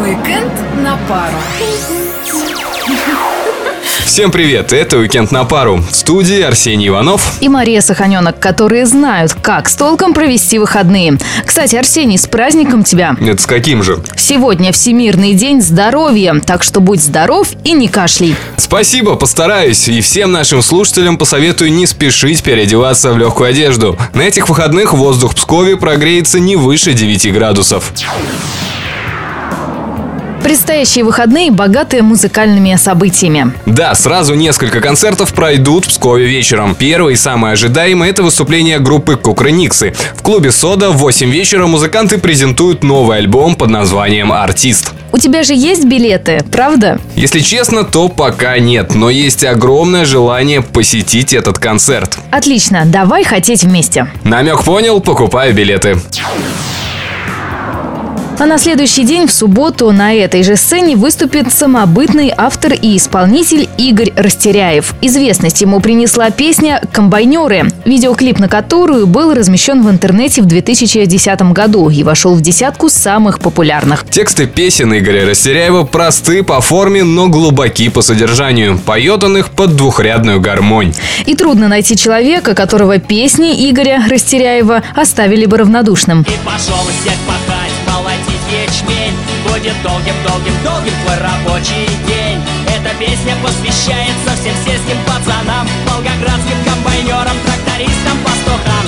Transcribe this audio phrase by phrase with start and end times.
[0.00, 0.52] Уикенд
[0.82, 1.36] на пару.
[4.10, 5.76] Всем привет, это «Уикенд на пару».
[5.76, 7.34] В студии Арсений Иванов.
[7.40, 11.16] и Мария Саханенок, которые знают, как с толком провести выходные.
[11.46, 13.14] Кстати, Арсений, с праздником тебя!
[13.20, 14.02] Это с каким же?
[14.16, 18.34] Сегодня Всемирный день здоровья, так что будь здоров и не кашляй.
[18.56, 19.86] Спасибо, постараюсь.
[19.86, 23.96] И всем нашим слушателям посоветую не спешить переодеваться в легкую одежду.
[24.12, 27.92] На этих выходных воздух в Пскове прогреется не выше 9 градусов.
[30.42, 33.52] Предстоящие выходные богаты музыкальными событиями.
[33.66, 36.74] Да, сразу несколько концертов пройдут в Пскове вечером.
[36.74, 39.94] Первый и самый ожидаемый– это выступление группы Кукрыниксы.
[40.14, 44.92] В клубе «Сода» в 8 вечера музыканты презентуют новый альбом под названием «Артист».
[45.12, 47.00] У тебя же есть билеты, правда?
[47.16, 52.16] Если честно, то пока нет, но есть огромное желание посетить этот концерт.
[52.30, 54.06] Отлично, давай хотеть вместе.
[54.22, 55.98] Намек понял, покупаю билеты.
[58.40, 63.68] А на следующий день, в субботу, на этой же сцене выступит самобытный автор и исполнитель
[63.76, 64.94] Игорь Растеряев.
[65.02, 71.90] Известность ему принесла песня «Комбайнеры», видеоклип на которую был размещен в интернете в 2010 году
[71.90, 74.06] и вошел в десятку самых популярных.
[74.08, 78.78] Тексты песен Игоря Растеряева просты по форме, но глубоки по содержанию.
[78.78, 80.94] Поет он их под двухрядную гармонь.
[81.26, 86.22] И трудно найти человека, которого песни Игоря Растеряева оставили бы равнодушным.
[86.22, 87.18] И пошел всех
[88.50, 98.18] ячмень Будет долгим-долгим-долгим твой рабочий день Эта песня посвящается всем сельским пацанам Волгоградским комбайнерам, трактористам,
[98.24, 98.79] пастухам!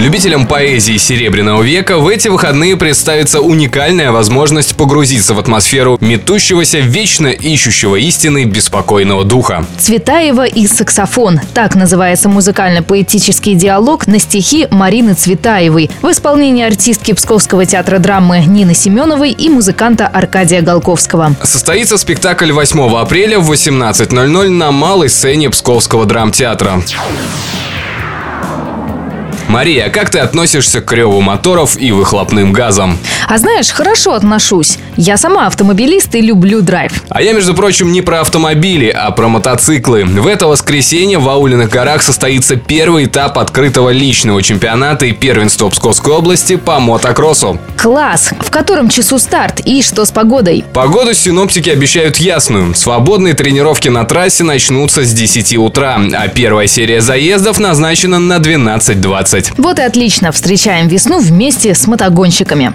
[0.00, 7.26] Любителям поэзии Серебряного века в эти выходные представится уникальная возможность погрузиться в атмосферу метущегося, вечно
[7.26, 9.66] ищущего истины беспокойного духа.
[9.76, 11.38] Цветаева и саксофон.
[11.52, 18.74] Так называется музыкально-поэтический диалог на стихи Марины Цветаевой в исполнении артистки Псковского театра драмы Нины
[18.74, 21.36] Семеновой и музыканта Аркадия Голковского.
[21.42, 26.82] Состоится спектакль 8 апреля в 18.00 на малой сцене Псковского драмтеатра.
[29.50, 32.96] Мария, как ты относишься к реву моторов и выхлопным газам?
[33.26, 34.78] А знаешь, хорошо отношусь.
[34.96, 36.92] Я сама автомобилист и люблю драйв.
[37.08, 40.04] А я, между прочим, не про автомобили, а про мотоциклы.
[40.04, 46.12] В это воскресенье в Аулиных горах состоится первый этап открытого личного чемпионата и первенства Псковской
[46.12, 47.58] области по мотокроссу.
[47.76, 48.30] Класс!
[48.40, 50.64] В котором часу старт и что с погодой?
[50.72, 52.76] Погоду синоптики обещают ясную.
[52.76, 59.39] Свободные тренировки на трассе начнутся с 10 утра, а первая серия заездов назначена на 12.20.
[59.56, 62.72] Вот и отлично, встречаем весну вместе с мотогонщиками.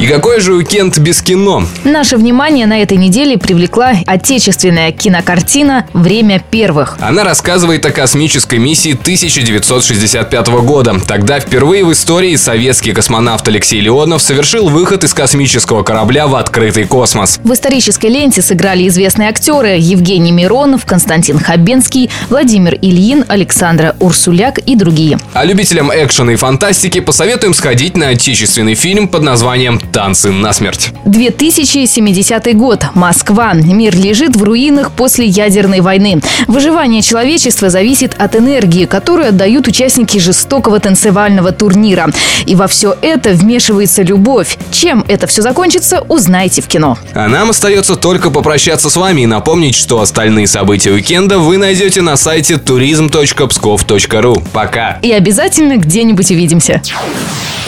[0.00, 1.64] И какой же уикенд без кино?
[1.82, 6.96] Наше внимание на этой неделе привлекла отечественная кинокартина «Время первых».
[7.00, 11.00] Она рассказывает о космической миссии 1965 года.
[11.04, 16.84] Тогда впервые в истории советский космонавт Алексей Леонов совершил выход из космического корабля в открытый
[16.84, 17.40] космос.
[17.42, 24.76] В исторической ленте сыграли известные актеры Евгений Миронов, Константин Хабенский, Владимир Ильин, Александра Урсуляк и
[24.76, 25.18] другие.
[25.32, 30.92] А любителям экшена и фантастики посоветуем сходить на отечественный фильм под названием «Танцы на смерть».
[31.04, 32.84] 2070 год.
[32.94, 33.52] Москва.
[33.54, 36.20] Мир лежит в руинах после ядерной войны.
[36.46, 42.10] Выживание человечества зависит от энергии, которую отдают участники жестокого танцевального турнира.
[42.46, 44.58] И во все это вмешивается любовь.
[44.70, 46.98] Чем это все закончится, узнайте в кино.
[47.14, 52.02] А нам остается только попрощаться с вами и напомнить, что остальные события уикенда вы найдете
[52.02, 54.42] на сайте turism.pskov.ru.
[54.52, 54.98] Пока!
[55.02, 56.82] И обязательно где-нибудь увидимся.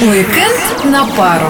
[0.00, 1.46] Уикенд на пару.